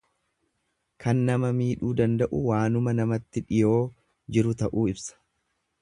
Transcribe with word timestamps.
Kan 1.03 1.19
nama 1.27 1.51
miidhuu 1.59 1.91
danda'u 1.99 2.39
waanuma 2.47 2.97
namatti 3.01 3.45
dhiyoo 3.53 3.79
jiru 4.39 4.57
ta'uu 4.65 4.89
ibsa. 4.97 5.21